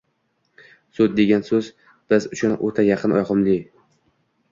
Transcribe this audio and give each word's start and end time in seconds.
«sud» 0.99 1.11
degan 1.19 1.45
so‘z 1.49 1.69
biz 2.13 2.25
uchun 2.37 2.55
o‘ta 2.71 2.87
yaqin, 2.87 3.15
yoqimli 3.21 3.59